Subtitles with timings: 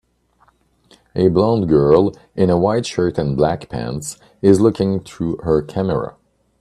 [1.13, 6.15] A blond girl in a white shirt and black pants is looking through her camera.